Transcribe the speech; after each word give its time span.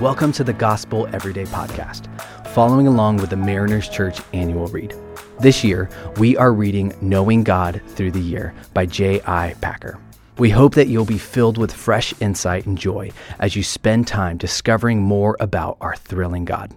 Welcome 0.00 0.30
to 0.34 0.44
the 0.44 0.52
Gospel 0.52 1.08
Everyday 1.12 1.42
Podcast, 1.46 2.06
following 2.50 2.86
along 2.86 3.16
with 3.16 3.30
the 3.30 3.36
Mariners 3.36 3.88
Church 3.88 4.20
annual 4.32 4.68
read. 4.68 4.94
This 5.40 5.64
year, 5.64 5.90
we 6.18 6.36
are 6.36 6.52
reading 6.52 6.94
Knowing 7.00 7.42
God 7.42 7.82
Through 7.88 8.12
the 8.12 8.20
Year 8.20 8.54
by 8.74 8.86
J.I. 8.86 9.56
Packer. 9.60 9.98
We 10.38 10.50
hope 10.50 10.76
that 10.76 10.86
you'll 10.86 11.04
be 11.04 11.18
filled 11.18 11.58
with 11.58 11.72
fresh 11.72 12.14
insight 12.20 12.64
and 12.64 12.78
joy 12.78 13.10
as 13.40 13.56
you 13.56 13.64
spend 13.64 14.06
time 14.06 14.36
discovering 14.36 15.02
more 15.02 15.36
about 15.40 15.78
our 15.80 15.96
thrilling 15.96 16.44
God. 16.44 16.72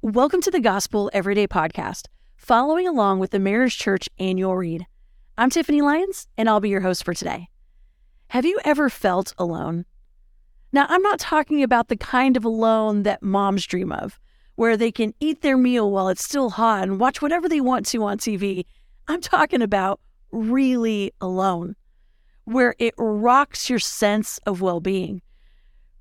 Welcome 0.00 0.40
to 0.42 0.52
the 0.52 0.60
Gospel 0.60 1.10
Everyday 1.12 1.48
Podcast, 1.48 2.06
following 2.36 2.86
along 2.86 3.18
with 3.18 3.32
the 3.32 3.40
Mariners 3.40 3.74
Church 3.74 4.08
annual 4.20 4.54
read. 4.54 4.86
I'm 5.36 5.50
Tiffany 5.50 5.82
Lyons, 5.82 6.28
and 6.36 6.48
I'll 6.48 6.60
be 6.60 6.68
your 6.68 6.82
host 6.82 7.02
for 7.02 7.14
today. 7.14 7.48
Have 8.28 8.44
you 8.44 8.60
ever 8.64 8.88
felt 8.88 9.34
alone? 9.38 9.86
Now, 10.72 10.86
I'm 10.88 11.02
not 11.02 11.18
talking 11.18 11.62
about 11.62 11.88
the 11.88 11.96
kind 11.96 12.36
of 12.36 12.44
alone 12.44 13.02
that 13.04 13.22
moms 13.22 13.64
dream 13.66 13.90
of, 13.90 14.20
where 14.54 14.76
they 14.76 14.92
can 14.92 15.14
eat 15.18 15.40
their 15.40 15.56
meal 15.56 15.90
while 15.90 16.08
it's 16.08 16.24
still 16.24 16.50
hot 16.50 16.82
and 16.82 17.00
watch 17.00 17.22
whatever 17.22 17.48
they 17.48 17.60
want 17.60 17.86
to 17.86 18.02
on 18.04 18.18
TV. 18.18 18.66
I'm 19.06 19.22
talking 19.22 19.62
about 19.62 20.00
really 20.30 21.12
alone, 21.20 21.74
where 22.44 22.74
it 22.78 22.92
rocks 22.98 23.70
your 23.70 23.78
sense 23.78 24.38
of 24.44 24.60
well 24.60 24.80
being, 24.80 25.22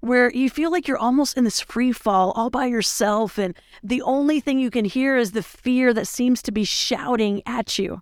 where 0.01 0.29
you 0.33 0.49
feel 0.49 0.69
like 0.69 0.85
you're 0.85 0.97
almost 0.97 1.37
in 1.37 1.45
this 1.45 1.61
free 1.61 1.93
fall 1.93 2.31
all 2.31 2.49
by 2.49 2.65
yourself, 2.65 3.37
and 3.37 3.55
the 3.81 4.01
only 4.01 4.41
thing 4.41 4.59
you 4.59 4.69
can 4.69 4.83
hear 4.83 5.15
is 5.15 5.31
the 5.31 5.43
fear 5.43 5.93
that 5.93 6.07
seems 6.07 6.41
to 6.41 6.51
be 6.51 6.65
shouting 6.65 7.41
at 7.45 7.79
you. 7.79 8.01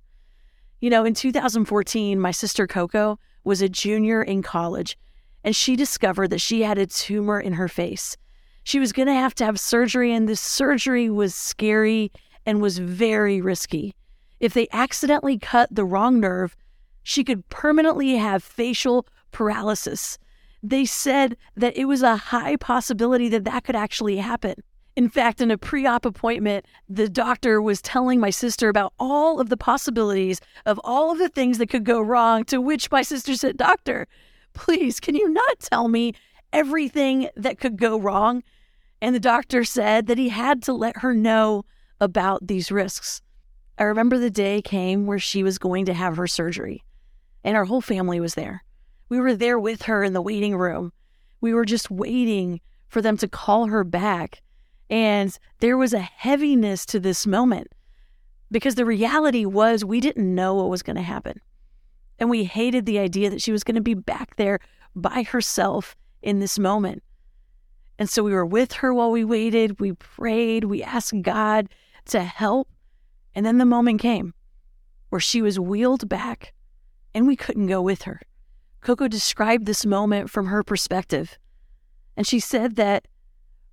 You 0.82 0.90
know, 0.90 1.06
in 1.06 1.14
2014, 1.14 2.20
my 2.20 2.32
sister 2.32 2.66
Coco 2.66 3.20
was 3.44 3.62
a 3.62 3.70
junior 3.70 4.23
in 4.23 4.42
college 4.42 4.98
and 5.45 5.55
she 5.55 5.76
discovered 5.76 6.31
that 6.31 6.41
she 6.41 6.63
had 6.63 6.80
a 6.80 6.88
tumor 6.88 7.40
in 7.40 7.53
her 7.53 7.67
face. 7.67 8.17
She 8.64 8.80
was 8.80 8.92
going 8.92 9.08
to 9.08 9.14
have 9.14 9.36
to 9.36 9.45
have 9.45 9.59
surgery, 9.59 10.11
and 10.11 10.28
this 10.28 10.42
surgery 10.42 11.08
was 11.08 11.36
scary 11.36 12.11
and 12.47 12.61
was 12.61 12.80
very 12.80 13.39
risky. 13.39 13.94
If 14.39 14.55
they 14.55 14.67
accidentally 14.72 15.38
cut 15.38 15.70
the 15.72 15.86
wrong 15.86 16.20
nerve, 16.20 16.58
she 17.03 17.23
could 17.23 17.47
permanently 17.50 18.16
have 18.16 18.44
facial 18.44 19.05
paralysis. 19.31 20.17
They 20.64 20.83
said 20.83 21.38
that 21.55 21.77
it 21.77 21.86
was 21.86 22.02
a 22.02 22.16
high 22.16 22.55
possibility 22.55 23.30
that 23.30 23.44
that 23.44 23.66
could 23.66 23.75
actually 23.75 24.17
happen. 24.17 24.55
In 24.95 25.09
fact, 25.09 25.42
in 25.42 25.52
a 25.52 25.59
pre 25.59 25.86
op 25.86 26.05
appointment, 26.05 26.66
the 26.89 27.08
doctor 27.08 27.61
was 27.61 27.83
telling 27.83 28.20
my 28.20 28.31
sister 28.31 28.67
about 28.67 28.94
all 28.98 29.39
of 29.39 29.50
the 29.50 29.58
possibilities 29.58 30.42
of 30.66 30.81
all 30.83 31.11
of 31.11 31.20
the 31.20 31.30
things 31.30 31.59
that 31.59 31.70
could 31.70 31.83
go 31.83 32.02
wrong, 32.02 32.45
to 32.45 32.59
which 32.59 32.89
my 32.89 33.03
sister 33.03 33.36
said, 33.36 33.58
Doctor, 33.58 34.08
please, 34.56 35.00
can 35.00 35.16
you 35.16 35.30
not 35.30 35.59
tell 35.59 35.88
me 35.88 36.14
everything 36.52 37.30
that 37.36 37.59
could 37.59 37.78
go 37.78 38.00
wrong? 38.00 38.42
And 39.02 39.14
the 39.14 39.20
doctor 39.20 39.64
said 39.64 40.08
that 40.08 40.17
he 40.17 40.30
had 40.30 40.64
to 40.64 40.73
let 40.73 40.98
her 40.98 41.14
know 41.14 41.66
about 42.02 42.48
these 42.48 42.72
risks. 42.72 43.22
I 43.78 43.83
remember 43.83 44.17
the 44.17 44.31
day 44.31 44.61
came 44.61 45.06
where 45.06 45.20
she 45.20 45.44
was 45.44 45.58
going 45.58 45.86
to 45.86 45.94
have 45.94 46.17
her 46.17 46.28
surgery, 46.28 46.83
and 47.44 47.56
our 47.56 47.66
whole 47.66 47.81
family 47.81 48.20
was 48.20 48.33
there. 48.36 48.64
We 49.09 49.20
were 49.20 49.36
there 49.36 49.59
with 49.59 49.83
her 49.83 50.03
in 50.03 50.14
the 50.14 50.22
waiting 50.22 50.56
room. 50.56 50.92
We 51.42 51.53
were 51.53 51.66
just 51.66 51.92
waiting 51.92 52.61
for 52.88 53.02
them 53.02 53.17
to 53.17 53.28
call 53.28 53.67
her 53.67 53.83
back. 53.83 54.42
And 54.89 55.38
there 55.59 55.78
was 55.78 55.94
a 55.94 56.00
heaviness 56.00 56.86
to 56.88 57.00
this 57.00 57.28
moment 57.28 57.67
because 58.50 58.76
the 58.76 58.86
reality 58.86 59.45
was 59.45 59.83
we 59.83 60.00
didn't 60.00 60.33
know 60.33 60.56
what 60.56 60.70
was 60.70 60.83
going 60.83 60.95
to 60.95 61.02
happen. 61.02 61.42
And 62.19 62.30
we 62.30 62.45
hated 62.45 62.85
the 62.85 62.99
idea 62.99 63.30
that 63.30 63.41
she 63.41 63.52
was 63.52 63.63
going 63.63 63.75
to 63.75 63.81
be 63.81 63.94
back 63.94 64.35
there 64.35 64.59
by 64.95 65.23
herself 65.23 65.95
in 66.21 66.39
this 66.39 66.58
moment. 66.58 67.03
And 67.97 68.09
so 68.09 68.23
we 68.23 68.33
were 68.33 68.45
with 68.45 68.73
her 68.73 68.94
while 68.94 69.11
we 69.11 69.23
waited. 69.23 69.80
We 69.80 69.94
prayed. 69.94 70.66
We 70.66 70.83
asked 70.83 71.21
God 71.21 71.69
to 72.05 72.23
help. 72.23 72.70
And 73.33 73.45
then 73.45 73.58
the 73.58 73.65
moment 73.65 74.02
came 74.02 74.33
where 75.09 75.20
she 75.20 75.42
was 75.42 75.59
wheeled 75.59 76.08
back 76.09 76.54
and 77.14 77.27
we 77.27 77.36
couldn't 77.36 77.67
go 77.67 77.81
with 77.81 78.04
her. 78.04 78.21
Coco 78.81 79.08
described 79.08 79.65
this 79.65 79.86
moment 79.86 80.30
from 80.30 80.48
her 80.48 80.64
perspective. 80.64 81.37
And 82.17 82.27
she 82.27 82.39
said 82.39 82.75
that 82.75 83.08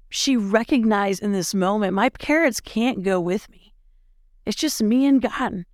she 0.09 0.37
recognized 0.37 1.23
in 1.23 1.33
this 1.33 1.55
moment, 1.55 1.95
my 1.95 2.09
parents 2.11 2.61
can't 2.61 3.03
go 3.03 3.21
with 3.21 3.49
me. 3.51 3.73
It's 4.47 4.57
just 4.57 4.83
me 4.83 5.07
and 5.07 5.21
God. 5.23 5.65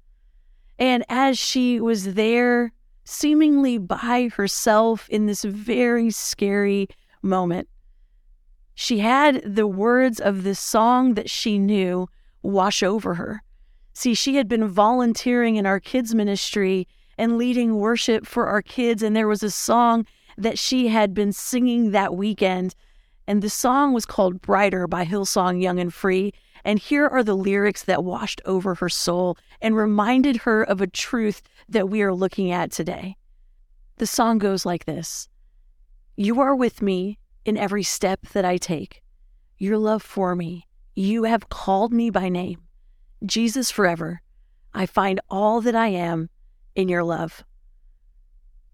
And 0.78 1.04
as 1.08 1.38
she 1.38 1.80
was 1.80 2.14
there, 2.14 2.72
seemingly 3.04 3.78
by 3.78 4.30
herself 4.34 5.08
in 5.08 5.26
this 5.26 5.42
very 5.42 6.10
scary 6.10 6.88
moment, 7.22 7.68
she 8.74 9.00
had 9.00 9.42
the 9.44 9.66
words 9.66 10.20
of 10.20 10.44
this 10.44 10.60
song 10.60 11.14
that 11.14 11.28
she 11.28 11.58
knew 11.58 12.08
wash 12.42 12.82
over 12.82 13.14
her. 13.14 13.42
See, 13.92 14.14
she 14.14 14.36
had 14.36 14.46
been 14.46 14.68
volunteering 14.68 15.56
in 15.56 15.66
our 15.66 15.80
kids' 15.80 16.14
ministry 16.14 16.86
and 17.18 17.36
leading 17.36 17.78
worship 17.78 18.24
for 18.24 18.46
our 18.46 18.62
kids, 18.62 19.02
and 19.02 19.16
there 19.16 19.26
was 19.26 19.42
a 19.42 19.50
song 19.50 20.06
that 20.36 20.58
she 20.58 20.86
had 20.86 21.12
been 21.12 21.32
singing 21.32 21.90
that 21.90 22.14
weekend. 22.14 22.76
And 23.26 23.42
the 23.42 23.50
song 23.50 23.92
was 23.92 24.06
called 24.06 24.40
Brighter 24.40 24.86
by 24.86 25.04
Hillsong 25.04 25.60
Young 25.60 25.80
and 25.80 25.92
Free. 25.92 26.32
And 26.64 26.78
here 26.78 27.08
are 27.08 27.24
the 27.24 27.36
lyrics 27.36 27.82
that 27.84 28.04
washed 28.04 28.40
over 28.44 28.76
her 28.76 28.88
soul 28.88 29.36
and 29.60 29.76
reminded 29.76 30.38
her 30.38 30.62
of 30.62 30.80
a 30.80 30.86
truth 30.86 31.42
that 31.68 31.88
we 31.88 32.02
are 32.02 32.14
looking 32.14 32.50
at 32.50 32.70
today. 32.70 33.16
The 33.96 34.06
song 34.06 34.38
goes 34.38 34.64
like 34.64 34.84
this 34.84 35.28
You 36.16 36.40
are 36.40 36.54
with 36.54 36.82
me 36.82 37.18
in 37.44 37.56
every 37.56 37.82
step 37.82 38.20
that 38.32 38.44
I 38.44 38.56
take. 38.56 39.02
Your 39.58 39.78
love 39.78 40.02
for 40.02 40.36
me, 40.36 40.66
you 40.94 41.24
have 41.24 41.48
called 41.48 41.92
me 41.92 42.10
by 42.10 42.28
name. 42.28 42.62
Jesus 43.26 43.70
forever, 43.70 44.22
I 44.72 44.86
find 44.86 45.20
all 45.28 45.60
that 45.62 45.74
I 45.74 45.88
am 45.88 46.30
in 46.76 46.88
your 46.88 47.02
love. 47.02 47.42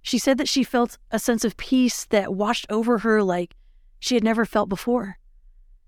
She 0.03 0.19
said 0.19 0.37
that 0.37 0.49
she 0.49 0.65
felt 0.65 0.99
a 1.11 1.19
sense 1.19 1.47
of 1.47 1.56
peace 1.56 2.05
that 2.06 2.34
washed 2.34 2.66
over 2.69 2.99
her 2.99 3.22
like 3.22 3.56
she 3.99 4.15
had 4.15 4.25
never 4.25 4.45
felt 4.45 4.69
before. 4.69 5.19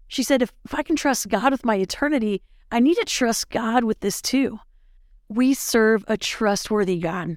She 0.08 0.22
said, 0.22 0.40
if, 0.40 0.52
if 0.64 0.74
I 0.74 0.82
can 0.82 0.96
trust 0.96 1.28
God 1.28 1.52
with 1.52 1.66
my 1.66 1.74
eternity, 1.74 2.40
I 2.72 2.80
need 2.80 2.94
to 2.94 3.04
trust 3.04 3.50
God 3.50 3.84
with 3.84 4.00
this 4.00 4.22
too. 4.22 4.58
We 5.28 5.54
serve 5.54 6.04
a 6.08 6.16
trustworthy 6.16 6.98
God. 6.98 7.36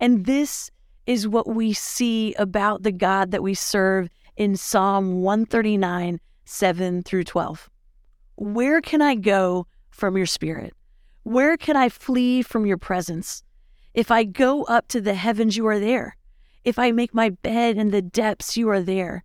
And 0.00 0.26
this 0.26 0.70
is 1.06 1.26
what 1.26 1.48
we 1.48 1.72
see 1.72 2.34
about 2.34 2.82
the 2.82 2.92
God 2.92 3.30
that 3.30 3.42
we 3.42 3.54
serve 3.54 4.08
in 4.36 4.56
Psalm 4.56 5.22
139, 5.22 6.20
7 6.44 7.02
through 7.02 7.24
12. 7.24 7.70
Where 8.36 8.80
can 8.80 9.00
I 9.00 9.14
go 9.14 9.66
from 9.90 10.16
your 10.16 10.26
spirit? 10.26 10.74
Where 11.22 11.56
can 11.56 11.76
I 11.76 11.88
flee 11.88 12.42
from 12.42 12.66
your 12.66 12.76
presence? 12.76 13.42
If 13.94 14.10
I 14.10 14.24
go 14.24 14.64
up 14.64 14.88
to 14.88 15.00
the 15.00 15.14
heavens, 15.14 15.56
you 15.56 15.66
are 15.66 15.80
there. 15.80 16.16
If 16.64 16.78
I 16.78 16.92
make 16.92 17.14
my 17.14 17.30
bed 17.30 17.78
in 17.78 17.90
the 17.90 18.02
depths, 18.02 18.56
you 18.56 18.68
are 18.68 18.82
there. 18.82 19.24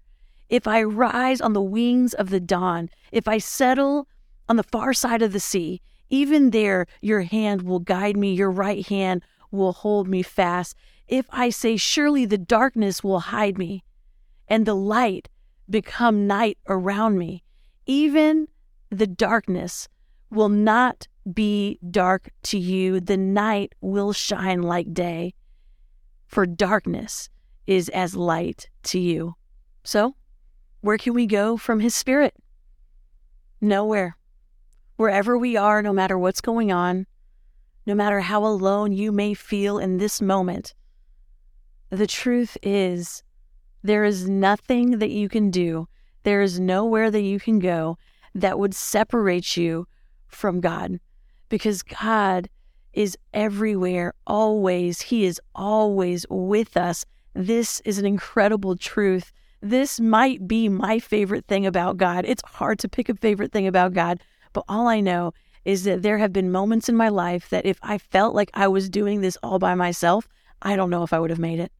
If 0.49 0.67
I 0.67 0.83
rise 0.83 1.41
on 1.41 1.53
the 1.53 1.61
wings 1.61 2.13
of 2.13 2.29
the 2.29 2.39
dawn, 2.39 2.89
if 3.11 3.27
I 3.27 3.37
settle 3.37 4.07
on 4.47 4.55
the 4.55 4.63
far 4.63 4.93
side 4.93 5.21
of 5.21 5.33
the 5.33 5.39
sea, 5.39 5.81
even 6.11 6.51
there 6.51 6.85
your 7.01 7.21
hand 7.21 7.63
will 7.63 7.79
guide 7.79 8.17
me, 8.17 8.33
your 8.33 8.51
right 8.51 8.85
hand 8.85 9.23
will 9.49 9.71
hold 9.71 10.07
me 10.07 10.21
fast. 10.21 10.75
If 11.07 11.25
I 11.31 11.49
say, 11.49 11.77
Surely 11.77 12.25
the 12.25 12.37
darkness 12.37 13.03
will 13.03 13.19
hide 13.19 13.57
me, 13.57 13.83
and 14.47 14.65
the 14.65 14.75
light 14.75 15.29
become 15.69 16.27
night 16.27 16.57
around 16.67 17.17
me, 17.17 17.43
even 17.85 18.47
the 18.89 19.07
darkness 19.07 19.87
will 20.29 20.49
not 20.49 21.07
be 21.33 21.79
dark 21.89 22.29
to 22.43 22.57
you. 22.57 22.99
The 22.99 23.17
night 23.17 23.73
will 23.81 24.13
shine 24.13 24.61
like 24.61 24.93
day, 24.93 25.33
for 26.27 26.45
darkness 26.45 27.29
is 27.67 27.89
as 27.89 28.15
light 28.15 28.69
to 28.83 28.99
you. 28.99 29.35
So, 29.83 30.15
where 30.81 30.97
can 30.97 31.13
we 31.13 31.25
go 31.25 31.57
from 31.57 31.79
His 31.79 31.95
Spirit? 31.95 32.35
Nowhere. 33.61 34.17
Wherever 35.01 35.35
we 35.35 35.57
are, 35.57 35.81
no 35.81 35.93
matter 35.93 36.15
what's 36.15 36.41
going 36.41 36.71
on, 36.71 37.07
no 37.87 37.95
matter 37.95 38.19
how 38.19 38.45
alone 38.45 38.91
you 38.91 39.11
may 39.11 39.33
feel 39.33 39.79
in 39.79 39.97
this 39.97 40.21
moment, 40.21 40.75
the 41.89 42.05
truth 42.05 42.55
is 42.61 43.23
there 43.81 44.03
is 44.03 44.29
nothing 44.29 44.99
that 44.99 45.09
you 45.09 45.27
can 45.27 45.49
do, 45.49 45.87
there 46.21 46.43
is 46.43 46.59
nowhere 46.59 47.09
that 47.09 47.23
you 47.23 47.39
can 47.39 47.57
go 47.57 47.97
that 48.35 48.59
would 48.59 48.75
separate 48.75 49.57
you 49.57 49.87
from 50.27 50.61
God 50.61 50.99
because 51.49 51.81
God 51.81 52.47
is 52.93 53.17
everywhere, 53.33 54.13
always. 54.27 55.01
He 55.01 55.25
is 55.25 55.41
always 55.55 56.27
with 56.29 56.77
us. 56.77 57.05
This 57.33 57.81
is 57.85 57.97
an 57.97 58.05
incredible 58.05 58.77
truth 58.77 59.33
this 59.61 59.99
might 59.99 60.47
be 60.47 60.69
my 60.69 60.97
favorite 60.97 61.45
thing 61.45 61.67
about 61.67 61.97
God. 61.97 62.25
It's 62.25 62.41
hard 62.45 62.79
to 62.79 62.89
pick 62.89 63.09
a 63.09 63.15
favorite 63.15 63.51
thing 63.51 63.67
about 63.67 63.93
God, 63.93 64.19
but 64.53 64.63
all 64.67 64.87
I 64.87 64.99
know 64.99 65.33
is 65.65 65.83
that 65.83 66.01
there 66.01 66.17
have 66.17 66.33
been 66.33 66.51
moments 66.51 66.89
in 66.89 66.95
my 66.95 67.09
life 67.09 67.49
that 67.49 67.65
if 67.65 67.77
I 67.83 67.97
felt 67.97 68.33
like 68.33 68.49
I 68.53 68.67
was 68.67 68.89
doing 68.89 69.21
this 69.21 69.37
all 69.43 69.59
by 69.59 69.75
myself, 69.75 70.27
I 70.61 70.75
don't 70.75 70.89
know 70.89 71.03
if 71.03 71.13
I 71.13 71.19
would 71.19 71.29
have 71.29 71.39
made 71.39 71.59
it. 71.59 71.71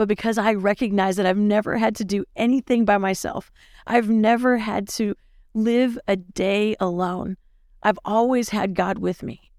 but 0.00 0.08
because 0.08 0.38
I 0.38 0.54
recognize 0.54 1.16
that 1.16 1.26
I've 1.26 1.36
never 1.36 1.76
had 1.76 1.94
to 1.96 2.06
do 2.06 2.24
anything 2.34 2.86
by 2.86 2.96
myself. 2.96 3.52
I've 3.86 4.08
never 4.08 4.56
had 4.56 4.88
to 4.96 5.14
live 5.52 5.98
a 6.08 6.16
day 6.16 6.74
alone. 6.80 7.36
I've 7.82 7.98
always 8.06 8.48
had 8.48 8.74
God 8.74 8.98
with 8.98 9.22
me. 9.22 9.50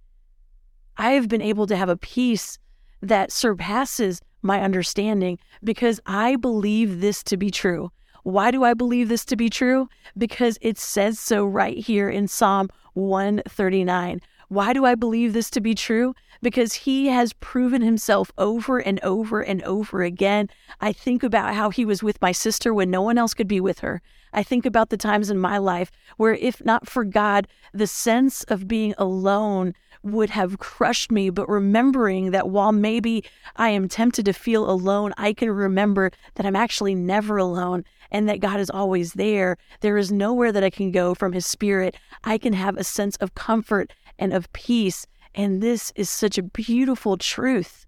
I 0.98 1.12
have 1.12 1.28
been 1.28 1.44
able 1.44 1.68
to 1.68 1.76
have 1.76 1.90
a 1.90 1.96
peace 1.96 2.58
that 3.02 3.32
surpasses 3.32 4.20
my 4.42 4.62
understanding 4.62 5.38
because 5.64 6.00
I 6.08 6.38
believe 6.38 7.02
this 7.02 7.22
to 7.26 7.38
be 7.38 7.52
true. 7.52 7.92
Why 8.24 8.52
do 8.52 8.64
I 8.64 8.74
believe 8.74 9.10
this 9.10 9.26
to 9.26 9.36
be 9.36 9.50
true? 9.50 9.90
Because 10.18 10.58
it 10.62 10.78
says 10.78 11.20
so 11.20 11.46
right 11.46 11.78
here 11.78 12.10
in 12.10 12.28
Psalm 12.28 12.70
139. 12.94 14.22
Why 14.52 14.74
do 14.74 14.84
I 14.84 14.96
believe 14.96 15.32
this 15.32 15.50
to 15.52 15.62
be 15.62 15.74
true? 15.74 16.14
Because 16.42 16.74
he 16.74 17.08
has 17.08 17.32
proven 17.32 17.82
himself 17.82 18.34
over 18.38 18.80
and 18.80 19.00
over 19.02 19.40
and 19.40 19.64
over 19.64 20.04
again. 20.04 20.50
I 20.82 20.92
think 20.92 21.24
about 21.24 21.56
how 21.56 21.70
he 21.70 21.86
was 21.86 22.04
with 22.04 22.22
my 22.22 22.34
sister 22.34 22.74
when 22.74 22.92
no 22.92 23.02
one 23.02 23.18
else 23.18 23.34
could 23.34 23.48
be 23.48 23.62
with 23.62 23.80
her. 23.80 24.02
I 24.34 24.44
think 24.44 24.66
about 24.66 24.90
the 24.90 24.98
times 24.98 25.30
in 25.30 25.38
my 25.38 25.58
life 25.58 25.90
where, 26.18 26.34
if 26.34 26.66
not 26.66 26.90
for 26.90 27.06
God, 27.06 27.48
the 27.74 27.88
sense 27.88 28.44
of 28.44 28.68
being 28.68 28.94
alone 28.98 29.74
would 30.04 30.32
have 30.32 30.60
crushed 30.60 31.14
me. 31.14 31.30
But 31.30 31.48
remembering 31.48 32.32
that 32.32 32.50
while 32.50 32.74
maybe 32.74 33.24
I 33.56 33.70
am 33.70 33.88
tempted 33.88 34.26
to 34.26 34.34
feel 34.34 34.70
alone, 34.70 35.14
I 35.18 35.32
can 35.32 35.50
remember 35.50 36.12
that 36.36 36.46
I'm 36.46 36.58
actually 36.58 36.94
never 36.94 37.38
alone 37.38 37.86
and 38.12 38.28
that 38.28 38.42
God 38.42 38.60
is 38.60 38.70
always 38.70 39.14
there. 39.14 39.58
There 39.80 39.98
is 39.98 40.12
nowhere 40.12 40.52
that 40.52 40.64
I 40.64 40.70
can 40.70 40.92
go 40.92 41.16
from 41.16 41.32
His 41.32 41.48
Spirit. 41.48 41.96
I 42.26 42.38
can 42.38 42.52
have 42.52 42.76
a 42.76 42.84
sense 42.84 43.16
of 43.18 43.34
comfort 43.34 43.94
and 44.22 44.32
of 44.32 44.52
peace. 44.54 45.06
And 45.36 45.62
this 45.62 45.92
is 45.96 46.10
such 46.10 46.38
a 46.38 46.44
beautiful 46.44 47.18
truth. 47.18 47.86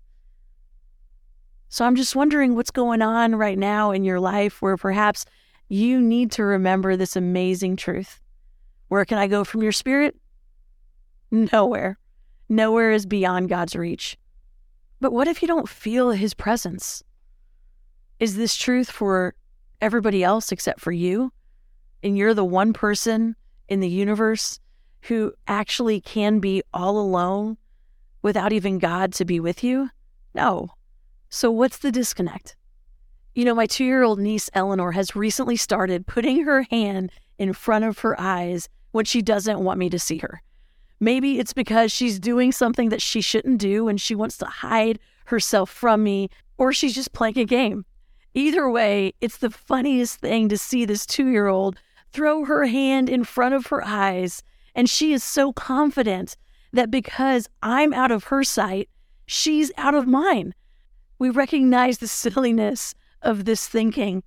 So 1.70 1.86
I'm 1.86 1.96
just 1.96 2.16
wondering 2.16 2.56
what's 2.56 2.72
going 2.72 3.02
on 3.02 3.36
right 3.36 3.58
now 3.58 3.92
in 3.92 4.04
your 4.04 4.20
life 4.20 4.62
where 4.62 4.78
perhaps 4.78 5.26
you 5.70 6.02
need 6.02 6.32
to 6.34 6.44
remember 6.44 6.96
this 6.96 7.16
amazing 7.16 7.78
truth. 7.78 8.20
Where 8.90 9.06
can 9.06 9.18
I 9.18 9.28
go 9.28 9.44
from 9.44 9.64
your 9.64 9.72
spirit? 9.72 10.16
Nowhere. 11.32 11.98
Nowhere 12.50 12.92
is 12.92 13.06
beyond 13.06 13.50
God's 13.50 13.76
reach. 13.76 14.18
But 15.00 15.14
what 15.14 15.28
if 15.28 15.42
you 15.42 15.48
don't 15.48 15.70
feel 15.70 16.12
his 16.12 16.34
presence? 16.34 17.04
Is 18.20 18.36
this 18.36 18.56
truth 18.56 18.90
for 18.90 19.34
everybody 19.82 20.24
else 20.24 20.52
except 20.52 20.80
for 20.80 20.92
you? 20.92 21.32
And 22.04 22.18
you're 22.18 22.34
the 22.34 22.46
one 22.46 22.74
person 22.74 23.36
in 23.68 23.80
the 23.80 23.90
universe 23.90 24.60
who 25.04 25.34
actually 25.48 26.00
can 26.00 26.40
be 26.40 26.64
all 26.74 26.98
alone 26.98 27.58
without 28.22 28.54
even 28.54 28.80
God 28.80 29.14
to 29.14 29.26
be 29.26 29.40
with 29.40 29.64
you? 29.64 29.90
No. 30.34 30.70
So, 31.30 31.52
what's 31.52 31.80
the 31.80 31.92
disconnect? 31.92 32.56
You 33.36 33.46
know, 33.46 33.56
my 33.56 33.66
two 33.66 33.84
year 33.84 34.04
old 34.04 34.20
niece 34.20 34.50
Eleanor 34.54 34.92
has 34.92 35.16
recently 35.16 35.58
started 35.58 36.08
putting 36.08 36.46
her 36.46 36.64
hand 36.64 37.12
in 37.38 37.54
front 37.54 37.86
of 37.86 38.00
her 38.00 38.20
eyes 38.20 38.70
when 38.92 39.06
she 39.06 39.22
doesn't 39.22 39.60
want 39.60 39.80
me 39.80 39.90
to 39.90 40.00
see 40.00 40.20
her. 40.20 40.42
Maybe 41.00 41.40
it's 41.40 41.54
because 41.54 41.92
she's 41.92 42.20
doing 42.20 42.52
something 42.52 42.90
that 42.90 43.02
she 43.02 43.22
shouldn't 43.22 43.60
do 43.60 43.88
and 43.88 44.00
she 44.00 44.16
wants 44.16 44.38
to 44.38 44.46
hide 44.46 45.00
herself 45.26 45.70
from 45.70 46.04
me, 46.04 46.30
or 46.58 46.72
she's 46.72 46.96
just 46.96 47.14
playing 47.14 47.40
a 47.40 47.46
game. 47.46 47.86
Either 48.36 48.70
way, 48.70 49.14
it's 49.20 49.38
the 49.38 49.50
funniest 49.50 50.20
thing 50.20 50.48
to 50.50 50.58
see 50.58 50.86
this 50.86 51.06
two 51.06 51.28
year 51.28 51.48
old 51.48 51.78
throw 52.12 52.46
her 52.46 52.66
hand 52.66 53.10
in 53.10 53.24
front 53.24 53.56
of 53.56 53.68
her 53.68 53.84
eyes 53.84 54.44
and 54.76 54.90
she 54.90 55.14
is 55.14 55.24
so 55.24 55.54
confident 55.54 56.36
that 56.72 56.92
because 56.92 57.48
I'm 57.62 57.94
out 57.94 58.12
of 58.12 58.26
her 58.26 58.44
sight, 58.44 58.90
she's 59.26 59.72
out 59.78 59.96
of 59.96 60.08
mine. 60.08 60.54
We 61.20 61.30
recognize 61.30 62.00
the 62.00 62.08
silliness 62.08 62.96
of 63.22 63.46
this 63.46 63.68
thinking. 63.68 64.24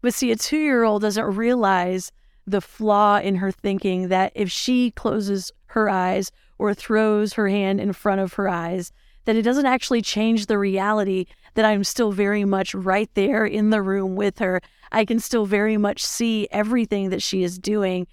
But 0.00 0.14
see, 0.14 0.30
a 0.30 0.36
two 0.36 0.58
year 0.58 0.82
old 0.82 1.02
doesn't 1.02 1.36
realize 1.36 2.10
the 2.46 2.60
flaw 2.60 3.18
in 3.18 3.36
her 3.36 3.52
thinking 3.52 4.08
that 4.08 4.32
if 4.34 4.50
she 4.50 4.90
closes 4.90 5.52
her 5.66 5.88
eyes 5.88 6.32
or 6.58 6.74
throws 6.74 7.34
her 7.34 7.48
hand 7.48 7.80
in 7.80 7.92
front 7.92 8.20
of 8.20 8.34
her 8.34 8.48
eyes, 8.48 8.92
that 9.24 9.36
it 9.36 9.42
doesn't 9.42 9.66
actually 9.66 10.02
change 10.02 10.46
the 10.46 10.58
reality 10.58 11.26
that 11.54 11.64
I'm 11.64 11.84
still 11.84 12.12
very 12.12 12.44
much 12.44 12.74
right 12.74 13.10
there 13.14 13.44
in 13.44 13.70
the 13.70 13.82
room 13.82 14.16
with 14.16 14.38
her. 14.38 14.60
I 14.90 15.04
can 15.04 15.20
still 15.20 15.46
very 15.46 15.76
much 15.76 16.02
see 16.02 16.48
everything 16.50 17.10
that 17.10 17.22
she 17.22 17.42
is 17.42 17.58
doing. 17.58 18.06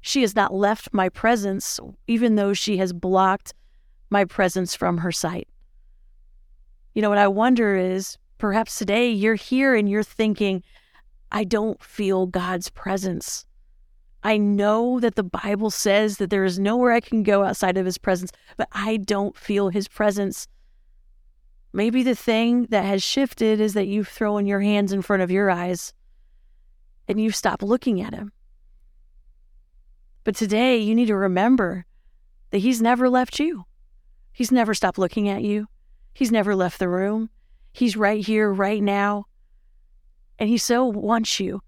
She 0.00 0.22
has 0.22 0.34
not 0.34 0.54
left 0.54 0.92
my 0.92 1.08
presence, 1.08 1.78
even 2.06 2.36
though 2.36 2.52
she 2.52 2.78
has 2.78 2.92
blocked 2.92 3.54
my 4.08 4.24
presence 4.24 4.74
from 4.74 4.98
her 4.98 5.12
sight. 5.12 5.48
You 6.94 7.02
know, 7.02 7.10
what 7.10 7.18
I 7.18 7.28
wonder 7.28 7.76
is 7.76 8.18
perhaps 8.38 8.76
today 8.76 9.10
you're 9.10 9.34
here 9.34 9.74
and 9.74 9.88
you're 9.88 10.02
thinking, 10.02 10.62
I 11.30 11.44
don't 11.44 11.82
feel 11.82 12.26
God's 12.26 12.70
presence. 12.70 13.46
I 14.22 14.36
know 14.36 15.00
that 15.00 15.14
the 15.14 15.22
Bible 15.22 15.70
says 15.70 16.18
that 16.18 16.30
there 16.30 16.44
is 16.44 16.58
nowhere 16.58 16.92
I 16.92 17.00
can 17.00 17.22
go 17.22 17.44
outside 17.44 17.78
of 17.78 17.86
his 17.86 17.98
presence, 17.98 18.32
but 18.56 18.68
I 18.72 18.98
don't 18.98 19.36
feel 19.36 19.68
his 19.68 19.88
presence. 19.88 20.46
Maybe 21.72 22.02
the 22.02 22.16
thing 22.16 22.66
that 22.70 22.84
has 22.84 23.02
shifted 23.02 23.60
is 23.60 23.74
that 23.74 23.86
you've 23.86 24.08
thrown 24.08 24.46
your 24.46 24.60
hands 24.60 24.92
in 24.92 25.02
front 25.02 25.22
of 25.22 25.30
your 25.30 25.50
eyes 25.50 25.94
and 27.06 27.20
you've 27.20 27.36
stopped 27.36 27.62
looking 27.62 28.00
at 28.00 28.12
him. 28.12 28.32
But 30.30 30.36
today, 30.36 30.76
you 30.76 30.94
need 30.94 31.08
to 31.08 31.16
remember 31.16 31.86
that 32.50 32.58
He's 32.58 32.80
never 32.80 33.10
left 33.10 33.40
you. 33.40 33.64
He's 34.30 34.52
never 34.52 34.74
stopped 34.74 34.96
looking 34.96 35.28
at 35.28 35.42
you. 35.42 35.66
He's 36.14 36.30
never 36.30 36.54
left 36.54 36.78
the 36.78 36.88
room. 36.88 37.30
He's 37.72 37.96
right 37.96 38.24
here, 38.24 38.52
right 38.52 38.80
now. 38.80 39.24
And 40.38 40.48
He 40.48 40.56
so 40.56 40.86
wants 40.86 41.40
you 41.40 41.62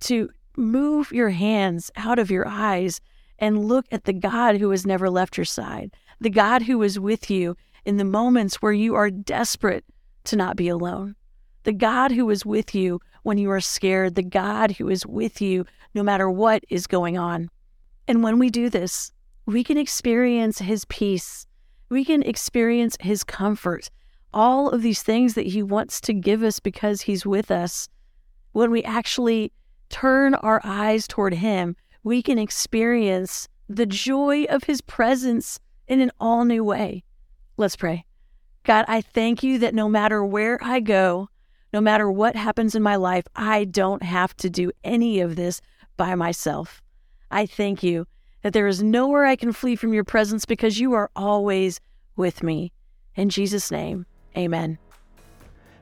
to 0.00 0.28
move 0.58 1.10
your 1.12 1.30
hands 1.30 1.90
out 1.96 2.18
of 2.18 2.30
your 2.30 2.46
eyes 2.46 3.00
and 3.38 3.64
look 3.64 3.86
at 3.90 4.04
the 4.04 4.12
God 4.12 4.58
who 4.58 4.68
has 4.68 4.84
never 4.84 5.08
left 5.08 5.38
your 5.38 5.46
side, 5.46 5.94
the 6.20 6.28
God 6.28 6.60
who 6.60 6.82
is 6.82 7.00
with 7.00 7.30
you 7.30 7.56
in 7.86 7.96
the 7.96 8.04
moments 8.04 8.56
where 8.56 8.74
you 8.74 8.94
are 8.96 9.08
desperate 9.08 9.86
to 10.24 10.36
not 10.36 10.56
be 10.56 10.68
alone, 10.68 11.16
the 11.62 11.72
God 11.72 12.10
who 12.10 12.28
is 12.28 12.44
with 12.44 12.74
you 12.74 13.00
when 13.26 13.38
you 13.38 13.50
are 13.50 13.60
scared, 13.60 14.14
the 14.14 14.22
God 14.22 14.70
who 14.70 14.88
is 14.88 15.04
with 15.04 15.42
you 15.42 15.66
no 15.96 16.02
matter 16.04 16.30
what 16.30 16.62
is 16.68 16.86
going 16.86 17.18
on. 17.18 17.50
And 18.06 18.22
when 18.22 18.38
we 18.38 18.50
do 18.50 18.70
this, 18.70 19.10
we 19.46 19.64
can 19.64 19.76
experience 19.76 20.60
His 20.60 20.84
peace, 20.84 21.44
we 21.88 22.04
can 22.04 22.22
experience 22.22 22.96
His 23.00 23.24
comfort, 23.24 23.90
all 24.32 24.70
of 24.70 24.80
these 24.80 25.02
things 25.02 25.34
that 25.34 25.48
He 25.48 25.60
wants 25.60 26.00
to 26.02 26.12
give 26.12 26.44
us 26.44 26.60
because 26.60 27.00
He's 27.00 27.26
with 27.26 27.50
us. 27.50 27.88
When 28.52 28.70
we 28.70 28.84
actually 28.84 29.50
turn 29.88 30.34
our 30.36 30.60
eyes 30.62 31.08
toward 31.08 31.34
Him, 31.34 31.74
we 32.04 32.22
can 32.22 32.38
experience 32.38 33.48
the 33.68 33.86
joy 33.86 34.44
of 34.44 34.62
His 34.62 34.80
presence 34.80 35.58
in 35.88 36.00
an 36.00 36.12
all 36.20 36.44
new 36.44 36.62
way. 36.62 37.02
Let's 37.56 37.74
pray. 37.74 38.04
God, 38.62 38.84
I 38.86 39.00
thank 39.00 39.42
you 39.42 39.58
that 39.58 39.74
no 39.74 39.88
matter 39.88 40.24
where 40.24 40.60
I 40.62 40.78
go, 40.78 41.28
no 41.76 41.82
matter 41.82 42.10
what 42.10 42.34
happens 42.34 42.74
in 42.74 42.82
my 42.82 42.96
life, 42.96 43.26
I 43.36 43.64
don't 43.64 44.02
have 44.02 44.34
to 44.38 44.48
do 44.48 44.72
any 44.82 45.20
of 45.20 45.36
this 45.36 45.60
by 45.98 46.14
myself. 46.14 46.80
I 47.30 47.44
thank 47.44 47.82
you 47.82 48.06
that 48.40 48.54
there 48.54 48.66
is 48.66 48.82
nowhere 48.82 49.26
I 49.26 49.36
can 49.36 49.52
flee 49.52 49.76
from 49.76 49.92
your 49.92 50.02
presence 50.02 50.46
because 50.46 50.80
you 50.80 50.94
are 50.94 51.10
always 51.14 51.78
with 52.16 52.42
me. 52.42 52.72
In 53.14 53.28
Jesus' 53.28 53.70
name, 53.70 54.06
amen. 54.34 54.78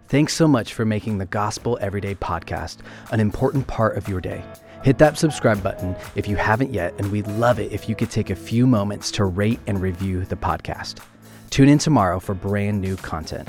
Thanks 0.09 0.35
so 0.35 0.49
much 0.49 0.75
for 0.75 0.85
making 0.85 1.19
the 1.19 1.27
Gospel 1.27 1.79
Everyday 1.81 2.17
podcast 2.17 2.79
an 3.13 3.21
important 3.21 3.69
part 3.69 3.97
of 3.97 4.09
your 4.09 4.21
day. 4.21 4.43
Hit 4.83 4.99
that 4.99 5.17
subscribe 5.17 5.63
button 5.63 5.95
if 6.17 6.27
you 6.27 6.35
haven't 6.35 6.75
yet, 6.75 6.93
and 6.99 7.13
we'd 7.13 7.29
love 7.29 7.61
it 7.61 7.71
if 7.71 7.89
you 7.89 7.95
could 7.95 8.11
take 8.11 8.31
a 8.31 8.35
few 8.35 8.67
moments 8.67 9.13
to 9.13 9.27
rate 9.27 9.61
and 9.69 9.81
review 9.81 10.25
the 10.25 10.35
podcast. 10.35 10.99
Tune 11.51 11.69
in 11.69 11.79
tomorrow 11.79 12.19
for 12.19 12.35
brand 12.35 12.81
new 12.81 12.97
content. 12.97 13.49